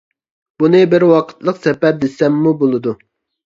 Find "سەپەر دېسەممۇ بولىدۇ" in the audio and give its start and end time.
1.67-2.99